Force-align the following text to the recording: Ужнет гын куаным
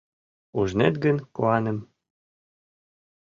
Ужнет 0.59 0.95
гын 1.03 1.17
куаным 1.35 1.77